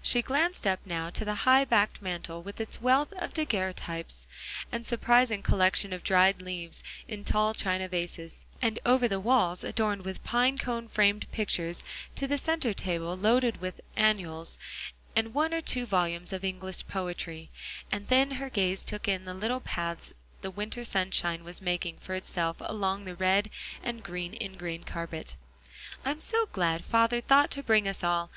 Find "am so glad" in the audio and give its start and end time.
26.10-26.86